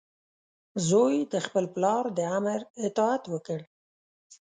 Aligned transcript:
زوی 0.87 1.15
د 1.33 1.35
خپل 1.45 1.65
پلار 1.75 2.03
د 2.17 2.19
امر 2.37 2.59
اطاعت 2.87 3.23
وکړ. 3.33 3.59